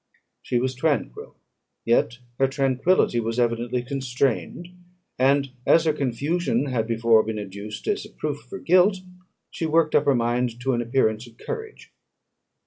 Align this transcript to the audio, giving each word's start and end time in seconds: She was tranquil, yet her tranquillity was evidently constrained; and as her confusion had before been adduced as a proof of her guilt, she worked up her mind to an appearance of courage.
She 0.41 0.57
was 0.57 0.73
tranquil, 0.73 1.35
yet 1.85 2.17
her 2.39 2.47
tranquillity 2.47 3.19
was 3.19 3.39
evidently 3.39 3.83
constrained; 3.83 4.69
and 5.19 5.51
as 5.67 5.83
her 5.83 5.93
confusion 5.93 6.65
had 6.65 6.87
before 6.87 7.21
been 7.21 7.37
adduced 7.37 7.87
as 7.87 8.03
a 8.03 8.09
proof 8.09 8.45
of 8.45 8.49
her 8.49 8.57
guilt, 8.57 8.97
she 9.51 9.67
worked 9.67 9.93
up 9.93 10.05
her 10.05 10.15
mind 10.15 10.59
to 10.61 10.73
an 10.73 10.81
appearance 10.81 11.27
of 11.27 11.37
courage. 11.37 11.91